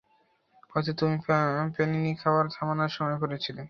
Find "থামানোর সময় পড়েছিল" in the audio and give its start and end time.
2.55-3.57